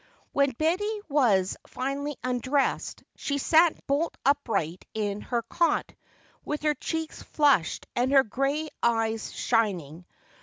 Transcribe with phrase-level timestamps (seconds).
[0.31, 5.93] When Betty was finally undressed, she sat bolt upright in her cot
[6.43, 10.05] with her cheeks flushed and her gray eyes shining.